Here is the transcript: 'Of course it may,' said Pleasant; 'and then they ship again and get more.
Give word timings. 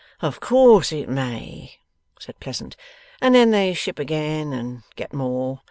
'Of 0.19 0.39
course 0.39 0.91
it 0.91 1.07
may,' 1.07 1.77
said 2.19 2.39
Pleasant; 2.39 2.75
'and 3.21 3.35
then 3.35 3.51
they 3.51 3.75
ship 3.75 3.99
again 3.99 4.51
and 4.51 4.81
get 4.95 5.13
more. 5.13 5.59